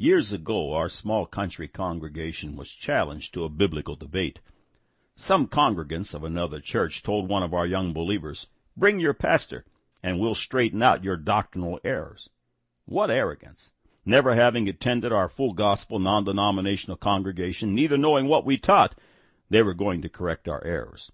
Years 0.00 0.32
ago, 0.32 0.74
our 0.74 0.88
small 0.88 1.26
country 1.26 1.66
congregation 1.66 2.54
was 2.54 2.70
challenged 2.70 3.34
to 3.34 3.42
a 3.42 3.48
biblical 3.48 3.96
debate. 3.96 4.40
Some 5.16 5.48
congregants 5.48 6.14
of 6.14 6.22
another 6.22 6.60
church 6.60 7.02
told 7.02 7.28
one 7.28 7.42
of 7.42 7.52
our 7.52 7.66
young 7.66 7.92
believers, 7.92 8.46
bring 8.76 9.00
your 9.00 9.12
pastor 9.12 9.64
and 10.00 10.20
we'll 10.20 10.36
straighten 10.36 10.84
out 10.84 11.02
your 11.02 11.16
doctrinal 11.16 11.80
errors. 11.82 12.30
What 12.84 13.10
arrogance! 13.10 13.72
Never 14.04 14.36
having 14.36 14.68
attended 14.68 15.10
our 15.10 15.28
full 15.28 15.52
gospel 15.52 15.98
non-denominational 15.98 16.98
congregation, 16.98 17.74
neither 17.74 17.98
knowing 17.98 18.28
what 18.28 18.46
we 18.46 18.56
taught, 18.56 18.94
they 19.50 19.64
were 19.64 19.74
going 19.74 20.00
to 20.02 20.08
correct 20.08 20.46
our 20.46 20.64
errors. 20.64 21.10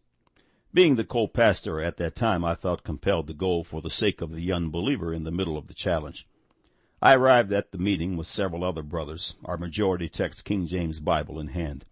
Being 0.75 0.97
the 0.97 1.05
co-pastor 1.05 1.81
at 1.81 1.97
that 1.97 2.15
time, 2.15 2.45
I 2.45 2.55
felt 2.55 2.85
compelled 2.85 3.29
to 3.29 3.33
go 3.33 3.63
for 3.63 3.81
the 3.81 3.89
sake 3.89 4.21
of 4.21 4.35
the 4.35 4.53
unbeliever 4.53 5.15
in 5.15 5.25
the 5.25 5.31
middle 5.31 5.57
of 5.57 5.69
the 5.69 5.75
challenge. 5.75 6.27
I 7.05 7.17
arrived 7.17 7.53
at 7.53 7.71
the 7.71 7.77
meeting 7.77 8.17
with 8.17 8.27
several 8.27 8.65
other 8.65 8.83
brothers, 8.83 9.35
our 9.45 9.59
majority 9.59 10.09
text 10.09 10.47
King 10.47 10.65
James 10.65 11.01
Bible 11.01 11.39
in 11.39 11.49
hand. 11.49 11.85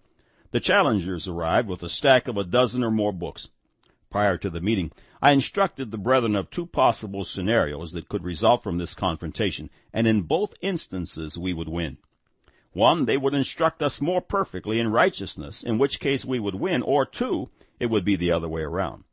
The 0.52 0.58
challengers 0.58 1.28
arrived 1.28 1.68
with 1.68 1.82
a 1.82 1.90
stack 1.90 2.28
of 2.28 2.38
a 2.38 2.44
dozen 2.44 2.82
or 2.82 2.90
more 2.90 3.12
books. 3.12 3.50
Prior 4.08 4.38
to 4.38 4.48
the 4.48 4.62
meeting, 4.62 4.90
I 5.20 5.32
instructed 5.32 5.90
the 5.90 5.98
brethren 5.98 6.34
of 6.34 6.48
two 6.48 6.64
possible 6.64 7.24
scenarios 7.24 7.92
that 7.92 8.08
could 8.08 8.24
result 8.24 8.62
from 8.62 8.78
this 8.78 8.94
confrontation, 8.94 9.68
and 9.92 10.06
in 10.06 10.22
both 10.22 10.54
instances 10.62 11.36
we 11.36 11.52
would 11.52 11.68
win. 11.68 11.98
One, 12.72 13.04
they 13.04 13.18
would 13.18 13.34
instruct 13.34 13.82
us 13.82 14.00
more 14.00 14.22
perfectly 14.22 14.80
in 14.80 14.92
righteousness, 14.92 15.62
in 15.62 15.76
which 15.76 16.00
case 16.00 16.24
we 16.24 16.40
would 16.40 16.54
win, 16.54 16.80
or 16.80 17.04
two, 17.04 17.50
it 17.78 17.90
would 17.90 18.06
be 18.06 18.16
the 18.16 18.32
other 18.32 18.48
way 18.48 18.62
around. 18.62 19.04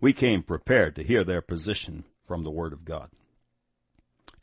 We 0.00 0.12
came 0.12 0.44
prepared 0.44 0.94
to 0.94 1.02
hear 1.02 1.24
their 1.24 1.42
position 1.42 2.04
from 2.28 2.44
the 2.44 2.52
Word 2.52 2.72
of 2.72 2.84
God. 2.84 3.10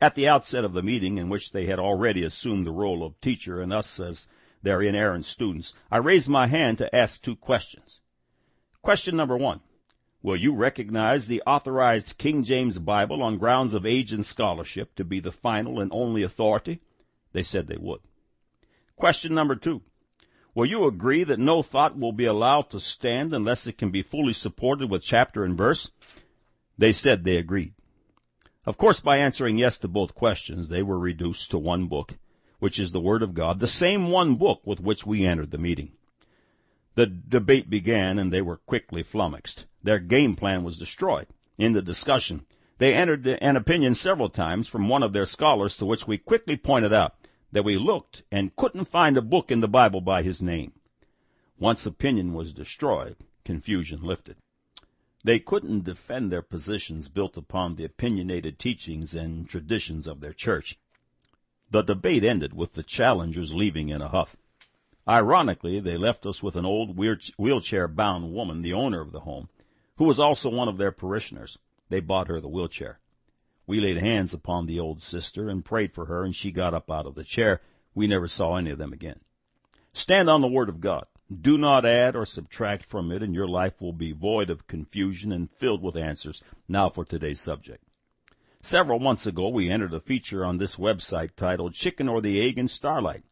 At 0.00 0.14
the 0.14 0.26
outset 0.28 0.64
of 0.64 0.72
the 0.72 0.82
meeting, 0.82 1.18
in 1.18 1.28
which 1.28 1.52
they 1.52 1.66
had 1.66 1.78
already 1.78 2.24
assumed 2.24 2.66
the 2.66 2.72
role 2.72 3.04
of 3.04 3.20
teacher 3.20 3.60
and 3.60 3.72
us 3.72 4.00
as 4.00 4.28
their 4.62 4.80
inerrant 4.80 5.26
students, 5.26 5.74
I 5.90 5.98
raised 5.98 6.28
my 6.28 6.46
hand 6.46 6.78
to 6.78 6.94
ask 6.94 7.22
two 7.22 7.36
questions. 7.36 8.00
Question 8.82 9.16
number 9.16 9.36
one. 9.36 9.60
Will 10.22 10.36
you 10.36 10.54
recognize 10.54 11.26
the 11.26 11.42
authorized 11.46 12.18
King 12.18 12.44
James 12.44 12.78
Bible 12.78 13.22
on 13.22 13.38
grounds 13.38 13.72
of 13.72 13.86
age 13.86 14.12
and 14.12 14.24
scholarship 14.24 14.94
to 14.96 15.04
be 15.04 15.20
the 15.20 15.32
final 15.32 15.80
and 15.80 15.90
only 15.92 16.22
authority? 16.22 16.80
They 17.32 17.42
said 17.42 17.66
they 17.66 17.78
would. 17.78 18.00
Question 18.96 19.34
number 19.34 19.54
two. 19.54 19.82
Will 20.54 20.66
you 20.66 20.86
agree 20.86 21.24
that 21.24 21.38
no 21.38 21.62
thought 21.62 21.98
will 21.98 22.12
be 22.12 22.26
allowed 22.26 22.70
to 22.70 22.80
stand 22.80 23.32
unless 23.32 23.66
it 23.66 23.78
can 23.78 23.90
be 23.90 24.02
fully 24.02 24.32
supported 24.32 24.90
with 24.90 25.02
chapter 25.02 25.44
and 25.44 25.56
verse? 25.56 25.90
They 26.76 26.92
said 26.92 27.24
they 27.24 27.36
agreed. 27.36 27.74
Of 28.66 28.76
course, 28.76 29.00
by 29.00 29.16
answering 29.16 29.56
yes 29.56 29.78
to 29.78 29.88
both 29.88 30.14
questions, 30.14 30.68
they 30.68 30.82
were 30.82 30.98
reduced 30.98 31.50
to 31.50 31.58
one 31.58 31.86
book, 31.86 32.18
which 32.58 32.78
is 32.78 32.92
the 32.92 33.00
Word 33.00 33.22
of 33.22 33.32
God, 33.32 33.58
the 33.58 33.66
same 33.66 34.10
one 34.10 34.34
book 34.34 34.60
with 34.66 34.80
which 34.80 35.06
we 35.06 35.24
entered 35.24 35.50
the 35.50 35.58
meeting. 35.58 35.92
The 36.94 37.06
debate 37.06 37.70
began 37.70 38.18
and 38.18 38.30
they 38.30 38.42
were 38.42 38.58
quickly 38.58 39.02
flummoxed. 39.02 39.64
Their 39.82 39.98
game 39.98 40.34
plan 40.36 40.62
was 40.62 40.78
destroyed. 40.78 41.28
In 41.56 41.72
the 41.72 41.80
discussion, 41.80 42.44
they 42.76 42.92
entered 42.92 43.26
an 43.26 43.56
opinion 43.56 43.94
several 43.94 44.28
times 44.28 44.68
from 44.68 44.88
one 44.88 45.02
of 45.02 45.12
their 45.14 45.26
scholars 45.26 45.76
to 45.78 45.86
which 45.86 46.06
we 46.06 46.18
quickly 46.18 46.56
pointed 46.56 46.92
out 46.92 47.14
that 47.52 47.64
we 47.64 47.78
looked 47.78 48.24
and 48.30 48.54
couldn't 48.56 48.86
find 48.86 49.16
a 49.16 49.22
book 49.22 49.50
in 49.50 49.60
the 49.60 49.68
Bible 49.68 50.00
by 50.00 50.22
his 50.22 50.42
name. 50.42 50.72
Once 51.58 51.86
opinion 51.86 52.34
was 52.34 52.52
destroyed, 52.52 53.16
confusion 53.44 54.02
lifted. 54.02 54.36
They 55.22 55.38
couldn't 55.38 55.84
defend 55.84 56.32
their 56.32 56.42
positions 56.42 57.08
built 57.08 57.36
upon 57.36 57.74
the 57.74 57.84
opinionated 57.84 58.58
teachings 58.58 59.14
and 59.14 59.48
traditions 59.48 60.06
of 60.06 60.20
their 60.20 60.32
church. 60.32 60.78
The 61.70 61.82
debate 61.82 62.24
ended 62.24 62.54
with 62.54 62.72
the 62.72 62.82
challengers 62.82 63.54
leaving 63.54 63.90
in 63.90 64.00
a 64.00 64.08
huff. 64.08 64.36
Ironically, 65.06 65.78
they 65.80 65.96
left 65.96 66.24
us 66.26 66.42
with 66.42 66.56
an 66.56 66.64
old 66.64 66.96
wheelchair 66.96 67.88
bound 67.88 68.32
woman, 68.32 68.62
the 68.62 68.72
owner 68.72 69.00
of 69.00 69.12
the 69.12 69.20
home, 69.20 69.48
who 69.96 70.04
was 70.04 70.18
also 70.18 70.50
one 70.50 70.68
of 70.68 70.78
their 70.78 70.92
parishioners. 70.92 71.58
They 71.88 72.00
bought 72.00 72.28
her 72.28 72.40
the 72.40 72.48
wheelchair. 72.48 73.00
We 73.66 73.80
laid 73.80 73.98
hands 73.98 74.32
upon 74.32 74.66
the 74.66 74.80
old 74.80 75.02
sister 75.02 75.48
and 75.48 75.64
prayed 75.64 75.92
for 75.92 76.06
her, 76.06 76.24
and 76.24 76.34
she 76.34 76.50
got 76.50 76.74
up 76.74 76.90
out 76.90 77.06
of 77.06 77.14
the 77.14 77.24
chair. 77.24 77.60
We 77.94 78.06
never 78.06 78.26
saw 78.26 78.56
any 78.56 78.70
of 78.70 78.78
them 78.78 78.92
again. 78.92 79.20
Stand 79.92 80.30
on 80.30 80.40
the 80.40 80.48
Word 80.48 80.68
of 80.68 80.80
God. 80.80 81.06
Do 81.30 81.56
not 81.56 81.86
add 81.86 82.16
or 82.16 82.26
subtract 82.26 82.84
from 82.84 83.12
it, 83.12 83.22
and 83.22 83.32
your 83.32 83.46
life 83.46 83.80
will 83.80 83.92
be 83.92 84.10
void 84.10 84.50
of 84.50 84.66
confusion 84.66 85.30
and 85.30 85.48
filled 85.48 85.80
with 85.80 85.96
answers. 85.96 86.42
Now 86.66 86.90
for 86.90 87.04
today's 87.04 87.40
subject. 87.40 87.84
Several 88.60 88.98
months 88.98 89.28
ago, 89.28 89.48
we 89.48 89.70
entered 89.70 89.94
a 89.94 90.00
feature 90.00 90.44
on 90.44 90.56
this 90.56 90.74
website 90.74 91.36
titled 91.36 91.74
Chicken 91.74 92.08
or 92.08 92.20
the 92.20 92.40
Egg 92.40 92.58
in 92.58 92.66
Starlight. 92.66 93.22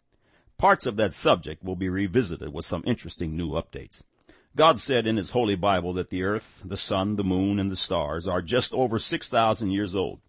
Parts 0.58 0.86
of 0.86 0.96
that 0.96 1.12
subject 1.12 1.64
will 1.64 1.76
be 1.76 1.88
revisited 1.88 2.52
with 2.52 2.64
some 2.64 2.84
interesting 2.86 3.36
new 3.36 3.50
updates. 3.50 4.04
God 4.54 4.78
said 4.78 5.06
in 5.06 5.16
His 5.16 5.32
Holy 5.32 5.56
Bible 5.56 5.92
that 5.94 6.08
the 6.08 6.22
earth, 6.22 6.62
the 6.64 6.76
sun, 6.76 7.14
the 7.14 7.24
moon, 7.24 7.58
and 7.58 7.70
the 7.70 7.76
stars 7.76 8.28
are 8.28 8.42
just 8.42 8.72
over 8.72 8.98
6,000 8.98 9.70
years 9.70 9.96
old. 9.96 10.20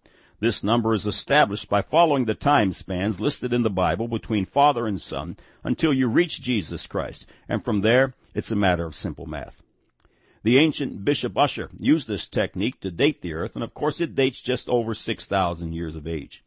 This 0.42 0.64
number 0.64 0.94
is 0.94 1.06
established 1.06 1.70
by 1.70 1.82
following 1.82 2.24
the 2.24 2.34
time 2.34 2.72
spans 2.72 3.20
listed 3.20 3.52
in 3.52 3.64
the 3.64 3.70
Bible 3.70 4.08
between 4.08 4.46
father 4.46 4.88
and 4.88 5.00
son 5.00 5.36
until 5.66 5.94
you 5.94 6.08
reach 6.08 6.42
Jesus 6.42 6.88
Christ, 6.88 7.26
and 7.50 7.64
from 7.64 7.82
there 7.82 8.14
it's 8.34 8.50
a 8.50 8.56
matter 8.56 8.86
of 8.86 8.96
simple 8.96 9.26
math. 9.26 9.62
The 10.44 10.58
ancient 10.58 11.04
Bishop 11.04 11.38
Ussher 11.38 11.70
used 11.78 12.08
this 12.08 12.30
technique 12.30 12.80
to 12.80 12.90
date 12.90 13.22
the 13.22 13.34
earth, 13.34 13.56
and 13.56 13.64
of 13.64 13.74
course 13.74 14.00
it 14.00 14.16
dates 14.16 14.40
just 14.40 14.70
over 14.70 14.94
6,000 14.94 15.74
years 15.74 15.98
of 15.98 16.08
age. 16.08 16.42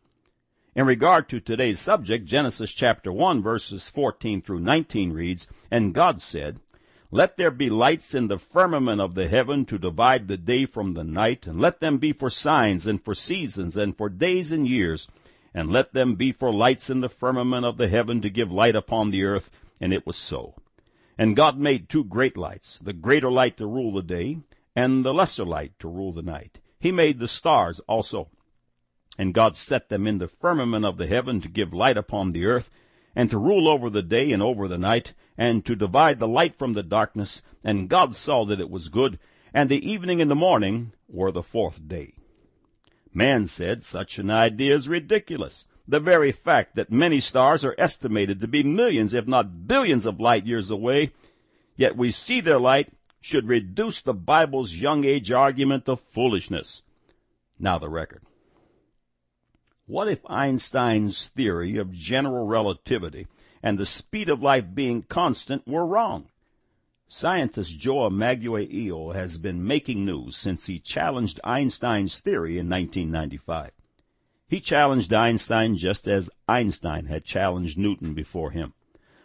In 0.74 0.86
regard 0.86 1.28
to 1.28 1.38
today's 1.38 1.78
subject, 1.78 2.24
Genesis 2.24 2.72
chapter 2.72 3.12
1 3.12 3.42
verses 3.42 3.91
14 3.91 4.41
through 4.41 4.60
19 4.60 5.12
reads, 5.12 5.47
And 5.70 5.92
God 5.92 6.19
said, 6.19 6.60
let 7.14 7.36
there 7.36 7.50
be 7.50 7.68
lights 7.68 8.14
in 8.14 8.28
the 8.28 8.38
firmament 8.38 8.98
of 8.98 9.14
the 9.14 9.28
heaven 9.28 9.66
to 9.66 9.78
divide 9.78 10.28
the 10.28 10.38
day 10.38 10.64
from 10.64 10.92
the 10.92 11.04
night, 11.04 11.46
and 11.46 11.60
let 11.60 11.78
them 11.78 11.98
be 11.98 12.10
for 12.10 12.30
signs 12.30 12.86
and 12.86 13.04
for 13.04 13.14
seasons 13.14 13.76
and 13.76 13.94
for 13.94 14.08
days 14.08 14.50
and 14.50 14.66
years, 14.66 15.10
and 15.52 15.70
let 15.70 15.92
them 15.92 16.14
be 16.14 16.32
for 16.32 16.50
lights 16.50 16.88
in 16.88 17.02
the 17.02 17.10
firmament 17.10 17.66
of 17.66 17.76
the 17.76 17.88
heaven 17.88 18.22
to 18.22 18.30
give 18.30 18.50
light 18.50 18.74
upon 18.74 19.10
the 19.10 19.24
earth. 19.24 19.50
And 19.78 19.92
it 19.92 20.06
was 20.06 20.16
so. 20.16 20.54
And 21.18 21.36
God 21.36 21.58
made 21.58 21.90
two 21.90 22.02
great 22.02 22.38
lights, 22.38 22.78
the 22.78 22.94
greater 22.94 23.30
light 23.30 23.58
to 23.58 23.66
rule 23.66 23.92
the 23.92 24.02
day, 24.02 24.38
and 24.74 25.04
the 25.04 25.12
lesser 25.12 25.44
light 25.44 25.78
to 25.80 25.88
rule 25.88 26.12
the 26.12 26.22
night. 26.22 26.60
He 26.80 26.90
made 26.90 27.18
the 27.18 27.28
stars 27.28 27.80
also. 27.80 28.30
And 29.18 29.34
God 29.34 29.54
set 29.54 29.90
them 29.90 30.06
in 30.06 30.16
the 30.16 30.28
firmament 30.28 30.86
of 30.86 30.96
the 30.96 31.06
heaven 31.06 31.42
to 31.42 31.48
give 31.50 31.74
light 31.74 31.98
upon 31.98 32.30
the 32.30 32.46
earth, 32.46 32.70
and 33.14 33.30
to 33.30 33.36
rule 33.36 33.68
over 33.68 33.90
the 33.90 34.02
day 34.02 34.32
and 34.32 34.42
over 34.42 34.66
the 34.66 34.78
night, 34.78 35.12
and 35.37 35.65
to 35.65 35.75
divide 35.75 36.19
the 36.19 36.28
light 36.28 36.56
from 36.56 36.75
the 36.75 36.82
darkness. 36.82 37.43
And 37.65 37.88
God 37.88 38.15
saw 38.15 38.44
that 38.47 38.60
it 38.60 38.70
was 38.70 38.88
good, 38.88 39.19
and 39.54 39.69
the 39.69 39.88
evening 39.88 40.20
and 40.20 40.31
the 40.31 40.34
morning 40.34 40.93
were 41.09 41.32
the 41.32 41.43
fourth 41.43 41.87
day. 41.88 42.15
Man 43.12 43.47
said 43.47 43.82
such 43.82 44.19
an 44.19 44.31
idea 44.31 44.75
is 44.75 44.88
ridiculous. 44.88 45.66
The 45.87 46.00
very 46.00 46.32
fact 46.32 46.76
that 46.76 46.92
many 46.92 47.21
stars 47.21 47.65
are 47.65 47.75
estimated 47.76 48.41
to 48.41 48.48
be 48.48 48.62
millions, 48.62 49.15
if 49.15 49.26
not 49.26 49.66
billions 49.66 50.06
of 50.06 50.21
light 50.21 50.47
years 50.47 50.71
away, 50.71 51.12
yet 51.76 51.97
we 51.97 52.10
see 52.10 52.41
their 52.41 52.60
light, 52.60 52.92
should 53.21 53.47
reduce 53.47 54.03
the 54.03 54.15
Bible's 54.15 54.75
young 54.75 55.04
age 55.04 55.31
argument 55.31 55.87
to 55.87 55.97
foolishness. 55.97 56.82
Now 57.59 57.78
the 57.78 57.88
record. 57.88 58.22
What 59.87 60.09
if 60.09 60.22
Einstein's 60.26 61.28
theory 61.28 61.76
of 61.76 61.92
general 61.92 62.47
relativity 62.47 63.26
and 63.62 63.78
the 63.78 63.86
speed 63.86 64.28
of 64.28 64.42
light 64.42 64.74
being 64.74 65.02
constant 65.02 65.66
were 65.66 65.86
wrong? 65.86 66.28
Scientist 67.06 67.78
Joe 67.78 68.08
Magueijo 68.08 69.14
has 69.14 69.36
been 69.36 69.66
making 69.66 70.04
news 70.04 70.36
since 70.36 70.66
he 70.66 70.78
challenged 70.78 71.38
Einstein's 71.44 72.20
theory 72.20 72.58
in 72.58 72.68
1995. 72.68 73.70
He 74.48 74.60
challenged 74.60 75.12
Einstein 75.12 75.76
just 75.76 76.08
as 76.08 76.30
Einstein 76.48 77.06
had 77.06 77.24
challenged 77.24 77.78
Newton 77.78 78.14
before 78.14 78.50
him. 78.50 78.74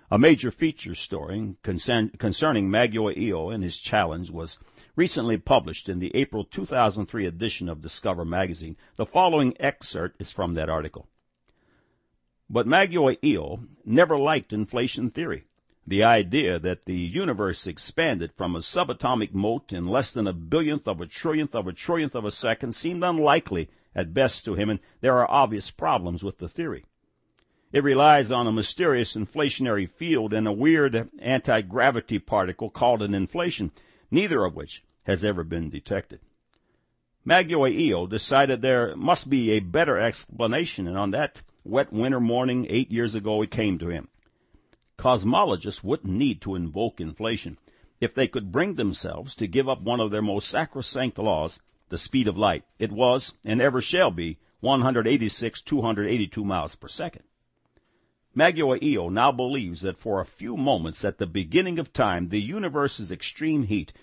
A 0.10 0.18
major 0.18 0.52
feature 0.52 0.96
story 0.96 1.56
concern, 1.64 2.12
concerning 2.18 2.70
Magueijo 2.70 3.54
and 3.54 3.64
his 3.64 3.78
challenge 3.78 4.32
was 4.32 4.60
recently 4.96 5.38
published 5.38 5.90
in 5.90 6.00
the 6.00 6.16
April 6.16 6.46
2003 6.46 7.26
edition 7.26 7.68
of 7.68 7.82
Discover 7.82 8.24
magazine. 8.24 8.78
The 8.96 9.06
following 9.06 9.54
excerpt 9.60 10.22
is 10.22 10.32
from 10.32 10.54
that 10.54 10.70
article. 10.70 11.08
But 12.50 12.68
Magueijo 12.68 13.68
never 13.86 14.18
liked 14.18 14.54
inflation 14.54 15.10
theory. 15.10 15.46
The 15.86 16.04
idea 16.04 16.60
that 16.60 16.86
the 16.86 16.98
universe 16.98 17.68
expanded 17.68 18.34
from 18.34 18.56
a 18.56 18.60
subatomic 18.60 19.34
mote 19.34 19.72
in 19.72 19.88
less 19.88 20.14
than 20.14 20.28
a 20.28 20.34
billionth 20.34 20.88
of 20.88 21.00
a 21.00 21.06
trillionth 21.06 21.56
of 21.56 21.68
a 21.68 21.74
trillionth 21.74 22.16
of 22.16 22.26
a 22.26 22.32
second 22.32 22.74
seemed 22.74 23.04
unlikely 23.04 23.70
at 23.96 24.14
best 24.14 24.46
to 24.46 24.56
him, 24.56 24.70
and 24.70 24.80
there 25.02 25.18
are 25.18 25.32
obvious 25.32 25.72
problems 25.72 26.24
with 26.24 26.38
the 26.38 26.50
theory. 26.50 26.86
It 27.72 27.84
relies 27.84 28.32
on 28.32 28.48
a 28.48 28.52
mysterious 28.52 29.16
inflationary 29.16 29.90
field 29.90 30.34
and 30.34 30.48
a 30.48 30.54
weird 30.54 31.10
anti-gravity 31.20 32.20
particle 32.20 32.70
called 32.70 33.02
an 33.02 33.12
inflaton, 33.12 33.72
neither 34.10 34.46
of 34.46 34.56
which 34.56 34.84
has 35.04 35.24
ever 35.24 35.44
been 35.44 35.70
detected. 35.70 36.20
Magueijo 37.26 38.10
decided 38.10 38.62
there 38.62 38.96
must 38.96 39.30
be 39.30 39.52
a 39.52 39.60
better 39.60 39.98
explanation, 39.98 40.88
and 40.88 40.98
on 40.98 41.12
that 41.12 41.42
wet 41.68 41.92
winter 41.92 42.20
morning 42.20 42.66
eight 42.70 42.92
years 42.92 43.16
ago 43.16 43.42
it 43.42 43.52
came 43.52 43.78
to 43.80 43.90
him. 43.90 44.08
Cosmologists 44.98 45.84
wouldn't 45.84 46.14
need 46.14 46.42
to 46.42 46.56
invoke 46.56 47.00
inflation 47.00 47.58
if 48.00 48.14
they 48.14 48.28
could 48.28 48.52
bring 48.52 48.76
themselves 48.76 49.36
to 49.36 49.48
give 49.48 49.68
up 49.68 49.82
one 49.82 50.00
of 50.00 50.12
their 50.12 50.22
most 50.22 50.48
sacrosanct 50.48 51.18
laws, 51.18 51.60
the 51.90 51.98
speed 51.98 52.28
of 52.28 52.38
light. 52.38 52.64
It 52.80 52.92
was, 52.92 53.34
and 53.46 53.62
ever 53.62 53.82
shall 53.82 54.12
be, 54.12 54.38
186 54.62 55.62
282 55.62 56.44
miles 56.44 56.76
per 56.76 56.88
second. 56.88 57.24
Magueijo 58.36 59.12
now 59.12 59.32
believes 59.32 59.82
that 59.82 59.98
for 59.98 60.20
a 60.20 60.26
few 60.26 60.58
moments 60.58 61.04
at 61.04 61.18
the 61.18 61.26
beginning 61.26 61.80
of 61.80 61.94
time, 61.94 62.30
the 62.30 62.42
universe's 62.42 63.12
extreme 63.12 63.64
heat 63.64 63.94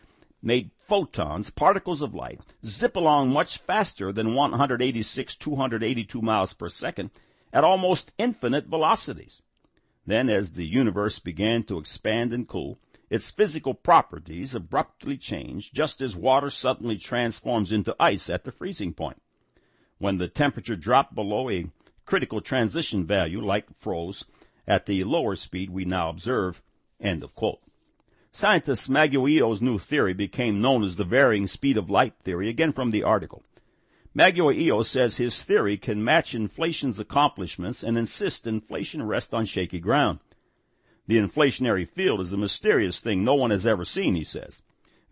made 0.43 0.71
photons, 0.79 1.51
particles 1.51 2.03
of 2.03 2.15
light, 2.15 2.41
zip 2.65 2.97
along 2.97 3.31
much 3.31 3.59
faster 3.59 4.13
than 4.13 4.35
186 4.35 5.37
282 5.37 6.21
miles 6.21 6.53
per 6.53 6.69
second 6.69 7.11
at 7.55 7.65
almost 7.65 8.13
infinite 8.19 8.67
velocities. 8.67 9.41
Then, 10.05 10.29
as 10.29 10.53
the 10.53 10.67
universe 10.67 11.21
began 11.21 11.63
to 11.65 11.79
expand 11.79 12.33
and 12.33 12.47
cool, 12.47 12.79
its 13.09 13.31
physical 13.31 13.75
properties 13.75 14.55
abruptly 14.55 15.17
changed, 15.17 15.73
just 15.73 16.03
as 16.03 16.17
water 16.17 16.51
suddenly 16.51 16.99
transforms 16.99 17.71
into 17.71 17.97
ice 18.01 18.29
at 18.29 18.45
the 18.45 18.53
freezing 18.53 18.93
point. 18.93 19.23
When 19.99 20.19
the 20.19 20.29
temperature 20.29 20.75
dropped 20.75 21.15
below 21.15 21.49
a 21.49 21.71
critical 22.05 22.41
transition 22.41 23.07
value, 23.07 23.41
light 23.41 23.67
froze 23.79 24.25
at 24.67 24.87
the 24.87 25.05
lower 25.05 25.37
speed 25.37 25.71
we 25.71 25.85
now 25.85 26.09
observe. 26.09 26.61
End 27.01 27.23
of 27.23 27.35
quote. 27.35 27.61
Scientist 28.33 28.91
Magueijo's 28.91 29.63
new 29.63 29.79
theory 29.79 30.13
became 30.13 30.61
known 30.61 30.83
as 30.83 30.97
the 30.97 31.05
varying 31.05 31.47
speed 31.47 31.79
of 31.79 31.89
light 31.89 32.15
theory, 32.25 32.49
again 32.49 32.73
from 32.73 32.91
the 32.91 33.05
article. 33.05 33.45
Magueijo 34.17 34.85
says 34.85 35.17
his 35.17 35.43
theory 35.43 35.77
can 35.77 36.05
match 36.05 36.37
inflation's 36.37 37.01
accomplishments 37.01 37.83
and 37.83 37.99
insist 37.99 38.47
inflation 38.47 39.03
rest 39.03 39.35
on 39.35 39.45
shaky 39.45 39.81
ground. 39.81 40.21
The 41.09 41.19
inflationary 41.19 41.87
field 41.89 42.21
is 42.21 42.33
a 42.33 42.39
mysterious 42.39 43.01
thing 43.01 43.25
no 43.25 43.35
one 43.35 43.51
has 43.51 43.67
ever 43.67 43.85
seen, 43.85 44.15
he 44.15 44.23
says. 44.23 44.63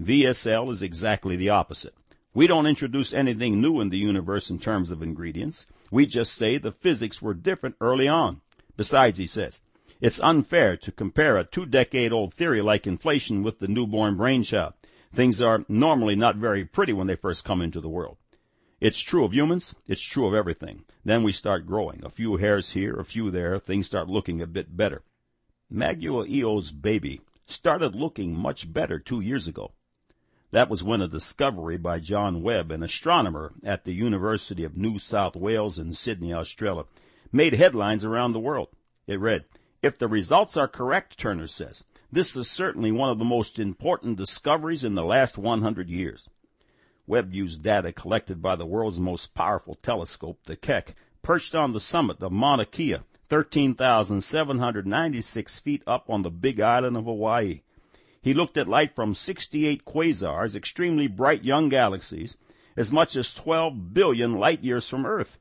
VSL 0.00 0.70
is 0.70 0.84
exactly 0.84 1.34
the 1.34 1.50
opposite. 1.50 1.94
We 2.32 2.46
don't 2.46 2.66
introduce 2.66 3.12
anything 3.12 3.60
new 3.60 3.81
in 3.81 3.88
the 3.88 3.99
universe 3.99 4.50
in 4.50 4.60
terms 4.60 4.93
of 4.93 5.02
ingredients. 5.02 5.66
We 5.90 6.06
just 6.06 6.32
say 6.32 6.56
the 6.56 6.70
physics 6.70 7.20
were 7.20 7.34
different 7.34 7.75
early 7.81 8.06
on. 8.06 8.40
Besides, 8.76 9.19
he 9.19 9.26
says, 9.26 9.60
it's 10.00 10.20
unfair 10.20 10.76
to 10.76 10.93
compare 10.93 11.37
a 11.37 11.44
two 11.44 11.66
decade 11.66 12.12
old 12.12 12.34
theory 12.34 12.62
like 12.62 12.87
inflation 12.87 13.43
with 13.43 13.58
the 13.58 13.69
newborn 13.69 14.16
brainchild. 14.16 14.75
Things 15.12 15.43
are 15.43 15.64
normally 15.69 16.14
not 16.14 16.37
very 16.37 16.64
pretty 16.64 16.93
when 16.93 17.08
they 17.08 17.16
first 17.16 17.44
come 17.44 17.60
into 17.60 17.81
the 17.81 17.88
world. 17.88 18.16
It's 18.82 18.99
true 18.99 19.25
of 19.25 19.32
humans. 19.32 19.76
It's 19.87 20.02
true 20.02 20.26
of 20.26 20.34
everything. 20.34 20.82
Then 21.05 21.23
we 21.23 21.31
start 21.31 21.69
growing. 21.69 22.05
A 22.05 22.11
few 22.11 22.38
hairs 22.38 22.73
here, 22.73 22.99
a 22.99 23.05
few 23.05 23.31
there. 23.31 23.61
Things 23.61 23.87
start 23.87 24.08
looking 24.08 24.43
a 24.43 24.46
bit 24.49 24.76
better. 24.76 25.02
Magueijo's 25.73 26.73
baby 26.73 27.20
started 27.46 27.94
looking 27.94 28.37
much 28.37 28.73
better 28.73 28.99
two 28.99 29.20
years 29.20 29.46
ago. 29.46 29.70
That 30.50 30.69
was 30.69 30.82
when 30.82 31.00
a 31.00 31.06
discovery 31.06 31.76
by 31.76 32.00
John 32.00 32.43
Webb, 32.43 32.73
an 32.73 32.82
astronomer 32.82 33.52
at 33.62 33.84
the 33.84 33.93
University 33.94 34.64
of 34.64 34.76
New 34.76 34.99
South 34.99 35.37
Wales 35.37 35.78
in 35.78 35.93
Sydney, 35.93 36.35
Australia, 36.35 36.82
made 37.31 37.52
headlines 37.52 38.05
around 38.05 38.32
the 38.32 38.40
world. 38.40 38.67
It 39.06 39.20
read, 39.20 39.44
If 39.81 39.96
the 39.96 40.08
results 40.08 40.56
are 40.56 40.67
correct, 40.67 41.17
Turner 41.17 41.46
says, 41.46 41.85
this 42.11 42.35
is 42.35 42.50
certainly 42.50 42.90
one 42.90 43.11
of 43.11 43.20
the 43.20 43.25
most 43.25 43.61
important 43.61 44.17
discoveries 44.17 44.82
in 44.82 44.96
the 44.96 45.05
last 45.05 45.38
100 45.38 45.88
years. 45.88 46.28
Webb 47.12 47.35
used 47.35 47.62
data 47.62 47.93
collected 47.93 48.41
by 48.41 48.56
the 48.56 48.64
world's 48.64 48.99
most 48.99 49.35
powerful 49.35 49.75
telescope, 49.75 50.38
the 50.47 50.56
Keck, 50.56 50.94
perched 51.20 51.55
on 51.55 51.75
the 51.75 51.79
summit 51.79 52.23
of 52.23 52.32
Mauna 52.32 52.64
Kea, 52.64 53.00
13,796 53.29 55.59
feet 55.59 55.82
up 55.87 56.09
on 56.09 56.23
the 56.23 56.31
big 56.31 56.59
island 56.59 56.97
of 56.97 57.05
Hawaii. 57.05 57.61
He 58.23 58.32
looked 58.32 58.56
at 58.56 58.67
light 58.67 58.94
from 58.94 59.12
68 59.12 59.85
quasars, 59.85 60.56
extremely 60.56 61.06
bright 61.06 61.44
young 61.44 61.69
galaxies, 61.69 62.38
as 62.79 62.91
much 62.91 63.14
as 63.14 63.35
12 63.35 63.93
billion 63.93 64.38
light 64.38 64.64
years 64.64 64.88
from 64.88 65.05
Earth. 65.05 65.37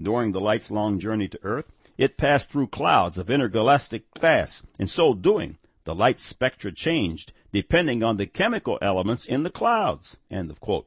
During 0.00 0.32
the 0.32 0.40
light's 0.40 0.70
long 0.70 0.98
journey 0.98 1.28
to 1.28 1.38
Earth, 1.42 1.70
it 1.98 2.16
passed 2.16 2.50
through 2.50 2.68
clouds 2.68 3.18
of 3.18 3.28
intergalactic 3.28 4.04
gas. 4.14 4.62
In 4.78 4.86
so 4.86 5.12
doing, 5.12 5.58
the 5.84 5.94
light 5.94 6.18
spectra 6.18 6.72
changed, 6.72 7.34
depending 7.52 8.02
on 8.02 8.16
the 8.16 8.24
chemical 8.24 8.78
elements 8.80 9.26
in 9.26 9.42
the 9.42 9.50
clouds. 9.50 10.16
End 10.30 10.50
of 10.50 10.60
quote. 10.60 10.86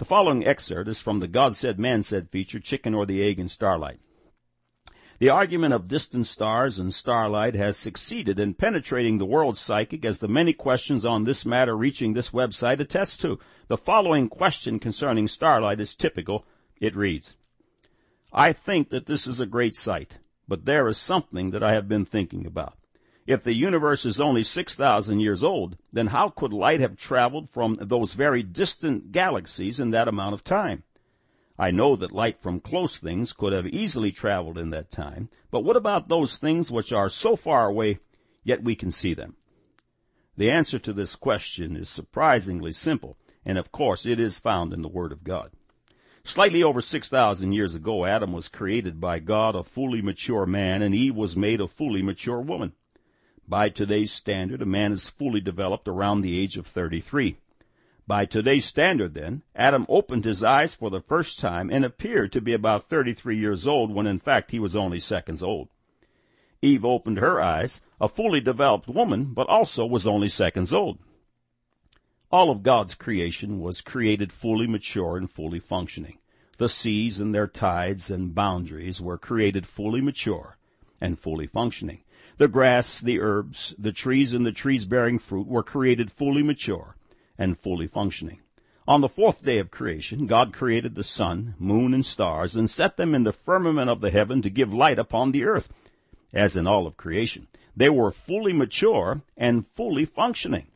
The 0.00 0.06
following 0.06 0.46
excerpt 0.46 0.88
is 0.88 1.02
from 1.02 1.18
the 1.18 1.28
God 1.28 1.54
Said, 1.54 1.78
Man 1.78 2.02
Said 2.02 2.30
feature, 2.30 2.58
Chicken 2.58 2.94
or 2.94 3.04
the 3.04 3.22
Egg 3.22 3.38
in 3.38 3.50
Starlight. 3.50 4.00
The 5.18 5.28
argument 5.28 5.74
of 5.74 5.88
distant 5.88 6.26
stars 6.26 6.78
and 6.78 6.94
starlight 6.94 7.54
has 7.54 7.76
succeeded 7.76 8.40
in 8.40 8.54
penetrating 8.54 9.18
the 9.18 9.26
world's 9.26 9.60
psychic 9.60 10.06
as 10.06 10.20
the 10.20 10.26
many 10.26 10.54
questions 10.54 11.04
on 11.04 11.24
this 11.24 11.44
matter 11.44 11.76
reaching 11.76 12.14
this 12.14 12.30
website 12.30 12.80
attest 12.80 13.20
to. 13.20 13.38
The 13.68 13.76
following 13.76 14.30
question 14.30 14.78
concerning 14.78 15.28
starlight 15.28 15.80
is 15.80 15.94
typical. 15.94 16.46
It 16.80 16.96
reads, 16.96 17.36
I 18.32 18.54
think 18.54 18.88
that 18.88 19.04
this 19.04 19.26
is 19.26 19.38
a 19.38 19.44
great 19.44 19.74
site, 19.74 20.16
but 20.48 20.64
there 20.64 20.88
is 20.88 20.96
something 20.96 21.50
that 21.50 21.62
I 21.62 21.74
have 21.74 21.88
been 21.88 22.06
thinking 22.06 22.46
about. 22.46 22.78
If 23.30 23.44
the 23.44 23.54
universe 23.54 24.04
is 24.04 24.20
only 24.20 24.42
6,000 24.42 25.20
years 25.20 25.44
old, 25.44 25.76
then 25.92 26.08
how 26.08 26.30
could 26.30 26.52
light 26.52 26.80
have 26.80 26.96
traveled 26.96 27.48
from 27.48 27.78
those 27.80 28.14
very 28.14 28.42
distant 28.42 29.12
galaxies 29.12 29.78
in 29.78 29.92
that 29.92 30.08
amount 30.08 30.34
of 30.34 30.42
time? 30.42 30.82
I 31.56 31.70
know 31.70 31.94
that 31.94 32.10
light 32.10 32.42
from 32.42 32.58
close 32.58 32.98
things 32.98 33.32
could 33.32 33.52
have 33.52 33.68
easily 33.68 34.10
traveled 34.10 34.58
in 34.58 34.70
that 34.70 34.90
time, 34.90 35.28
but 35.52 35.62
what 35.62 35.76
about 35.76 36.08
those 36.08 36.38
things 36.38 36.72
which 36.72 36.92
are 36.92 37.08
so 37.08 37.36
far 37.36 37.68
away, 37.68 38.00
yet 38.42 38.64
we 38.64 38.74
can 38.74 38.90
see 38.90 39.14
them? 39.14 39.36
The 40.36 40.50
answer 40.50 40.80
to 40.80 40.92
this 40.92 41.14
question 41.14 41.76
is 41.76 41.88
surprisingly 41.88 42.72
simple, 42.72 43.16
and 43.44 43.58
of 43.58 43.70
course 43.70 44.06
it 44.06 44.18
is 44.18 44.40
found 44.40 44.72
in 44.72 44.82
the 44.82 44.88
Word 44.88 45.12
of 45.12 45.22
God. 45.22 45.52
Slightly 46.24 46.64
over 46.64 46.80
6,000 46.80 47.52
years 47.52 47.76
ago, 47.76 48.04
Adam 48.06 48.32
was 48.32 48.48
created 48.48 49.00
by 49.00 49.20
God 49.20 49.54
a 49.54 49.62
fully 49.62 50.02
mature 50.02 50.46
man, 50.46 50.82
and 50.82 50.96
Eve 50.96 51.14
was 51.14 51.36
made 51.36 51.60
a 51.60 51.68
fully 51.68 52.02
mature 52.02 52.40
woman. 52.40 52.72
By 53.50 53.68
today's 53.68 54.12
standard, 54.12 54.62
a 54.62 54.64
man 54.64 54.92
is 54.92 55.10
fully 55.10 55.40
developed 55.40 55.88
around 55.88 56.20
the 56.20 56.38
age 56.38 56.56
of 56.56 56.68
33. 56.68 57.36
By 58.06 58.24
today's 58.24 58.64
standard, 58.64 59.14
then, 59.14 59.42
Adam 59.56 59.86
opened 59.88 60.24
his 60.24 60.44
eyes 60.44 60.76
for 60.76 60.88
the 60.88 61.00
first 61.00 61.40
time 61.40 61.68
and 61.68 61.84
appeared 61.84 62.30
to 62.30 62.40
be 62.40 62.52
about 62.52 62.84
33 62.84 63.36
years 63.36 63.66
old 63.66 63.92
when 63.92 64.06
in 64.06 64.20
fact 64.20 64.52
he 64.52 64.60
was 64.60 64.76
only 64.76 65.00
seconds 65.00 65.42
old. 65.42 65.68
Eve 66.62 66.84
opened 66.84 67.18
her 67.18 67.40
eyes, 67.40 67.80
a 68.00 68.06
fully 68.06 68.40
developed 68.40 68.86
woman, 68.86 69.34
but 69.34 69.48
also 69.48 69.84
was 69.84 70.06
only 70.06 70.28
seconds 70.28 70.72
old. 70.72 71.00
All 72.30 72.52
of 72.52 72.62
God's 72.62 72.94
creation 72.94 73.58
was 73.58 73.80
created 73.80 74.30
fully 74.30 74.68
mature 74.68 75.16
and 75.16 75.28
fully 75.28 75.58
functioning. 75.58 76.18
The 76.58 76.68
seas 76.68 77.18
and 77.18 77.34
their 77.34 77.48
tides 77.48 78.12
and 78.12 78.32
boundaries 78.32 79.00
were 79.00 79.18
created 79.18 79.66
fully 79.66 80.00
mature 80.00 80.56
and 81.00 81.18
fully 81.18 81.48
functioning. 81.48 82.04
The 82.40 82.48
grass, 82.48 83.02
the 83.02 83.20
herbs, 83.20 83.74
the 83.76 83.92
trees 83.92 84.32
and 84.32 84.46
the 84.46 84.50
trees 84.50 84.86
bearing 84.86 85.18
fruit 85.18 85.46
were 85.46 85.62
created 85.62 86.10
fully 86.10 86.42
mature 86.42 86.96
and 87.36 87.58
fully 87.58 87.86
functioning. 87.86 88.40
On 88.88 89.02
the 89.02 89.10
fourth 89.10 89.44
day 89.44 89.58
of 89.58 89.70
creation, 89.70 90.26
God 90.26 90.50
created 90.54 90.94
the 90.94 91.02
sun, 91.02 91.54
moon, 91.58 91.92
and 91.92 92.02
stars, 92.02 92.56
and 92.56 92.70
set 92.70 92.96
them 92.96 93.14
in 93.14 93.24
the 93.24 93.32
firmament 93.34 93.90
of 93.90 94.00
the 94.00 94.10
heaven 94.10 94.40
to 94.40 94.48
give 94.48 94.72
light 94.72 94.98
upon 94.98 95.32
the 95.32 95.44
earth. 95.44 95.68
As 96.32 96.56
in 96.56 96.66
all 96.66 96.86
of 96.86 96.96
creation, 96.96 97.46
they 97.76 97.90
were 97.90 98.10
fully 98.10 98.54
mature 98.54 99.20
and 99.36 99.66
fully 99.66 100.06
functioning. 100.06 100.68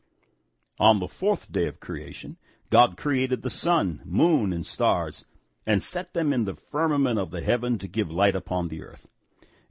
On 0.79 0.99
the 0.99 1.07
fourth 1.07 1.51
day 1.51 1.65
of 1.65 1.79
creation, 1.79 2.37
God 2.69 2.95
created 2.95 3.41
the 3.41 3.49
sun, 3.49 4.03
moon, 4.05 4.53
and 4.53 4.67
stars, 4.67 5.25
and 5.65 5.81
set 5.81 6.13
them 6.13 6.31
in 6.31 6.45
the 6.45 6.53
firmament 6.53 7.17
of 7.17 7.31
the 7.31 7.41
heaven 7.41 7.79
to 7.79 7.87
give 7.87 8.11
light 8.11 8.35
upon 8.35 8.67
the 8.67 8.83
earth. 8.83 9.07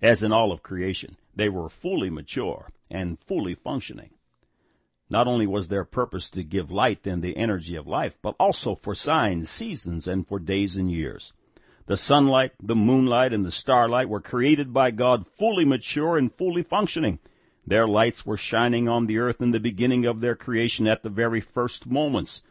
As 0.03 0.25
in 0.25 0.33
all 0.33 0.51
of 0.51 0.65
creation, 0.65 1.17
they 1.37 1.49
were 1.49 1.69
fully 1.69 2.11
mature 2.11 2.71
and 2.91 3.19
fully 3.19 3.55
functioning. 3.55 4.11
Not 5.11 5.27
only 5.27 5.47
was 5.47 5.69
their 5.69 5.85
purpose 5.85 6.31
to 6.31 6.43
give 6.43 6.71
light 6.71 7.07
and 7.07 7.23
the 7.23 7.37
energy 7.37 7.77
of 7.77 7.87
life, 7.87 8.19
but 8.23 8.35
also 8.39 8.75
for 8.75 8.95
signs, 8.95 9.51
seasons, 9.51 10.09
and 10.09 10.27
for 10.27 10.39
days 10.39 10.77
and 10.77 10.91
years. 10.91 11.33
The 11.87 11.97
sunlight, 11.99 12.53
the 12.63 12.75
moonlight, 12.75 13.35
and 13.35 13.45
the 13.45 13.51
starlight 13.51 14.09
were 14.09 14.21
created 14.21 14.73
by 14.73 14.91
God 14.91 15.27
fully 15.27 15.67
mature 15.67 16.17
and 16.17 16.33
fully 16.33 16.63
functioning. 16.63 17.19
Their 17.67 17.87
lights 17.87 18.25
were 18.25 18.39
shining 18.39 18.89
on 18.89 19.07
the 19.07 19.19
earth 19.19 19.43
in 19.43 19.51
the 19.51 19.61
beginning 19.61 20.07
of 20.07 20.21
their 20.21 20.35
creation 20.35 20.87
at 20.87 21.03
the 21.03 21.11
very 21.11 21.41
first 21.41 21.87
moments. 21.87 22.43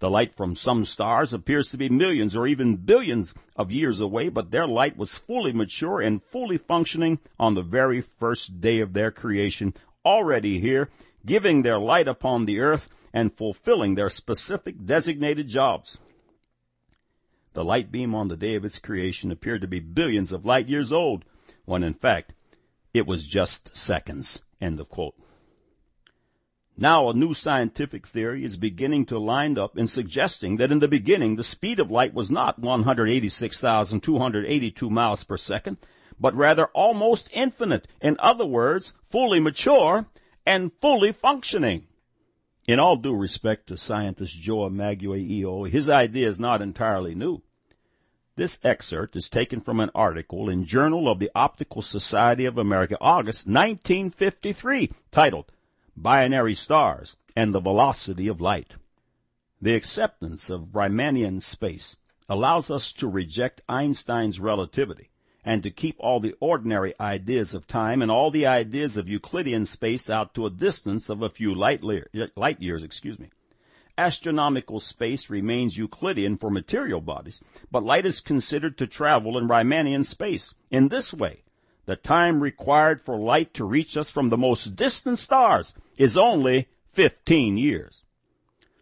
The 0.00 0.10
light 0.10 0.34
from 0.34 0.54
some 0.54 0.84
stars 0.84 1.32
appears 1.32 1.70
to 1.70 1.76
be 1.76 1.88
millions 1.88 2.34
or 2.34 2.46
even 2.46 2.76
billions 2.76 3.34
of 3.54 3.70
years 3.70 4.00
away, 4.00 4.30
but 4.30 4.50
their 4.50 4.66
light 4.66 4.96
was 4.96 5.18
fully 5.18 5.52
mature 5.52 6.00
and 6.00 6.22
fully 6.22 6.56
functioning 6.58 7.18
on 7.38 7.54
the 7.54 7.62
very 7.62 8.00
first 8.00 8.60
day 8.60 8.80
of 8.80 8.94
their 8.94 9.10
creation, 9.10 9.74
already 10.04 10.58
here 10.58 10.88
giving 11.26 11.62
their 11.62 11.78
light 11.78 12.08
upon 12.08 12.46
the 12.46 12.60
earth 12.60 12.88
and 13.12 13.36
fulfilling 13.36 13.94
their 13.94 14.08
specific 14.08 14.84
designated 14.84 15.48
jobs. 15.48 16.00
the 17.52 17.64
light 17.64 17.90
beam 17.90 18.14
on 18.14 18.28
the 18.28 18.36
day 18.36 18.54
of 18.54 18.64
its 18.64 18.78
creation 18.78 19.30
appeared 19.30 19.60
to 19.60 19.66
be 19.66 19.80
billions 19.80 20.32
of 20.32 20.46
light 20.46 20.68
years 20.68 20.92
old, 20.92 21.24
when 21.64 21.82
in 21.82 21.92
fact 21.92 22.32
it 22.94 23.06
was 23.06 23.26
just 23.26 23.76
seconds. 23.76 24.40
End 24.60 24.78
of 24.80 24.88
quote. 24.88 25.14
Now 26.82 27.10
a 27.10 27.14
new 27.14 27.34
scientific 27.34 28.06
theory 28.06 28.42
is 28.42 28.56
beginning 28.56 29.04
to 29.06 29.18
line 29.18 29.58
up 29.58 29.76
in 29.76 29.86
suggesting 29.86 30.56
that 30.56 30.72
in 30.72 30.78
the 30.78 30.88
beginning 30.88 31.36
the 31.36 31.42
speed 31.42 31.78
of 31.78 31.90
light 31.90 32.14
was 32.14 32.30
not 32.30 32.58
186,282 32.58 34.88
miles 34.88 35.22
per 35.22 35.36
second, 35.36 35.76
but 36.18 36.34
rather 36.34 36.68
almost 36.68 37.28
infinite. 37.34 37.86
In 38.00 38.16
other 38.18 38.46
words, 38.46 38.94
fully 39.10 39.40
mature 39.40 40.06
and 40.46 40.72
fully 40.80 41.12
functioning. 41.12 41.86
In 42.66 42.80
all 42.80 42.96
due 42.96 43.14
respect 43.14 43.66
to 43.66 43.76
scientist 43.76 44.40
Joe 44.40 44.70
Magueijo 44.70 45.68
his 45.68 45.90
idea 45.90 46.28
is 46.28 46.40
not 46.40 46.62
entirely 46.62 47.14
new. 47.14 47.42
This 48.36 48.58
excerpt 48.64 49.16
is 49.16 49.28
taken 49.28 49.60
from 49.60 49.80
an 49.80 49.90
article 49.94 50.48
in 50.48 50.64
Journal 50.64 51.12
of 51.12 51.18
the 51.18 51.30
Optical 51.34 51.82
Society 51.82 52.46
of 52.46 52.56
America, 52.56 52.96
August 53.02 53.46
1953, 53.46 54.90
titled 55.10 55.52
Binary 55.96 56.54
Stars 56.54 57.16
and 57.36 57.54
the 57.54 57.60
Velocity 57.60 58.28
of 58.28 58.40
Light. 58.40 58.76
The 59.60 59.74
acceptance 59.74 60.48
of 60.48 60.74
Riemannian 60.74 61.40
space 61.42 61.96
allows 62.28 62.70
us 62.70 62.92
to 62.94 63.08
reject 63.08 63.60
Einstein's 63.68 64.40
relativity 64.40 65.10
and 65.44 65.62
to 65.62 65.70
keep 65.70 65.96
all 65.98 66.20
the 66.20 66.34
ordinary 66.40 66.94
ideas 67.00 67.54
of 67.54 67.66
time 67.66 68.02
and 68.02 68.10
all 68.10 68.30
the 68.30 68.46
ideas 68.46 68.96
of 68.96 69.08
Euclidean 69.08 69.64
space 69.64 70.08
out 70.08 70.34
to 70.34 70.46
a 70.46 70.50
distance 70.50 71.08
of 71.08 71.22
a 71.22 71.30
few 71.30 71.54
light, 71.54 71.82
light 71.82 72.62
years, 72.62 72.84
excuse 72.84 73.18
me. 73.18 73.30
Astronomical 73.98 74.80
space 74.80 75.28
remains 75.28 75.76
Euclidean 75.76 76.36
for 76.36 76.50
material 76.50 77.00
bodies, 77.00 77.42
but 77.70 77.84
light 77.84 78.06
is 78.06 78.20
considered 78.20 78.78
to 78.78 78.86
travel 78.86 79.36
in 79.36 79.48
Riemannian 79.48 80.04
space. 80.04 80.54
In 80.70 80.88
this 80.88 81.12
way, 81.12 81.42
the 81.90 81.96
time 81.96 82.40
required 82.40 83.00
for 83.00 83.18
light 83.18 83.52
to 83.52 83.64
reach 83.64 83.96
us 83.96 84.12
from 84.12 84.28
the 84.28 84.36
most 84.36 84.76
distant 84.76 85.18
stars 85.18 85.74
is 85.96 86.16
only 86.16 86.68
15 86.92 87.56
years. 87.56 88.04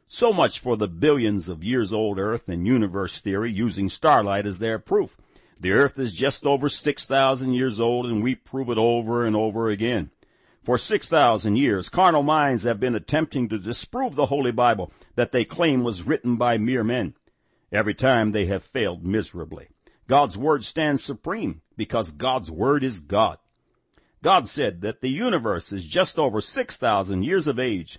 So 0.08 0.30
much 0.30 0.58
for 0.58 0.76
the 0.76 0.88
billions 0.88 1.48
of 1.48 1.64
years 1.64 1.90
old 1.90 2.18
Earth 2.18 2.50
and 2.50 2.66
universe 2.66 3.22
theory 3.22 3.50
using 3.50 3.88
starlight 3.88 4.44
as 4.44 4.58
their 4.58 4.78
proof. 4.78 5.16
The 5.58 5.72
earth 5.72 5.98
is 5.98 6.12
just 6.12 6.44
over 6.44 6.68
6,000 6.68 7.54
years 7.54 7.80
old 7.80 8.04
and 8.04 8.22
we 8.22 8.34
prove 8.34 8.68
it 8.68 8.76
over 8.76 9.24
and 9.24 9.34
over 9.34 9.70
again. 9.70 10.10
For 10.62 10.76
6,000 10.76 11.56
years, 11.56 11.88
carnal 11.88 12.22
minds 12.22 12.64
have 12.64 12.78
been 12.78 12.94
attempting 12.94 13.48
to 13.48 13.58
disprove 13.58 14.16
the 14.16 14.26
Holy 14.26 14.52
Bible 14.52 14.92
that 15.14 15.32
they 15.32 15.46
claim 15.46 15.82
was 15.82 16.02
written 16.02 16.36
by 16.36 16.58
mere 16.58 16.84
men. 16.84 17.14
Every 17.72 17.94
time 17.94 18.32
they 18.32 18.44
have 18.46 18.62
failed 18.62 19.02
miserably. 19.02 19.68
God's 20.08 20.38
Word 20.38 20.64
stands 20.64 21.04
supreme 21.04 21.60
because 21.76 22.12
God's 22.12 22.50
Word 22.50 22.82
is 22.82 23.00
God. 23.00 23.38
God 24.22 24.48
said 24.48 24.80
that 24.80 25.00
the 25.00 25.10
universe 25.10 25.70
is 25.72 25.86
just 25.86 26.18
over 26.18 26.40
6,000 26.40 27.22
years 27.22 27.46
of 27.46 27.60
age. 27.60 27.98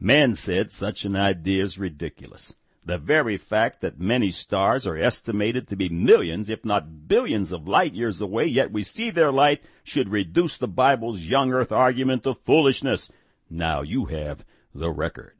Man 0.00 0.34
said 0.34 0.70
such 0.70 1.04
an 1.04 1.16
idea 1.16 1.62
is 1.62 1.78
ridiculous. 1.78 2.54
The 2.86 2.98
very 2.98 3.36
fact 3.36 3.80
that 3.80 3.98
many 3.98 4.30
stars 4.30 4.86
are 4.86 4.96
estimated 4.96 5.68
to 5.68 5.76
be 5.76 5.88
millions, 5.88 6.50
if 6.50 6.64
not 6.64 7.08
billions 7.08 7.50
of 7.50 7.66
light 7.66 7.94
years 7.94 8.20
away, 8.20 8.46
yet 8.46 8.70
we 8.70 8.82
see 8.82 9.10
their 9.10 9.32
light, 9.32 9.62
should 9.82 10.10
reduce 10.10 10.56
the 10.58 10.68
Bible's 10.68 11.22
young 11.22 11.52
earth 11.52 11.72
argument 11.72 12.24
to 12.24 12.34
foolishness. 12.34 13.10
Now 13.50 13.82
you 13.82 14.04
have 14.06 14.44
the 14.74 14.90
record. 14.90 15.34